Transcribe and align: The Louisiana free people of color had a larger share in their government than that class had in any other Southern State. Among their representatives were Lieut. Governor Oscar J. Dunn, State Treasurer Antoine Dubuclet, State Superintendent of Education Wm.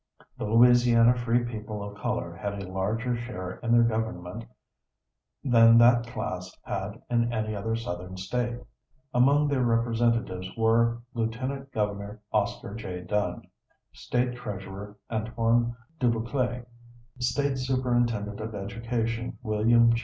The 0.39 0.45
Louisiana 0.45 1.15
free 1.15 1.43
people 1.43 1.83
of 1.83 1.95
color 1.95 2.33
had 2.35 2.55
a 2.55 2.67
larger 2.67 3.15
share 3.15 3.57
in 3.61 3.71
their 3.71 3.83
government 3.83 4.45
than 5.43 5.77
that 5.77 6.07
class 6.07 6.51
had 6.63 6.99
in 7.07 7.31
any 7.31 7.55
other 7.55 7.75
Southern 7.75 8.17
State. 8.17 8.57
Among 9.13 9.47
their 9.47 9.61
representatives 9.63 10.49
were 10.57 11.03
Lieut. 11.13 11.69
Governor 11.71 12.19
Oscar 12.33 12.73
J. 12.73 13.01
Dunn, 13.03 13.43
State 13.93 14.35
Treasurer 14.35 14.97
Antoine 15.11 15.75
Dubuclet, 15.99 16.65
State 17.19 17.59
Superintendent 17.59 18.39
of 18.39 18.55
Education 18.55 19.37
Wm. 19.43 19.93